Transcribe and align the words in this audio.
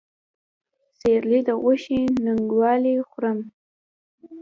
د 0.79 0.89
سېرلي 0.99 1.39
د 1.47 1.49
غوښې 1.61 1.99
ننګولی 2.25 2.95
خورم 3.09 3.39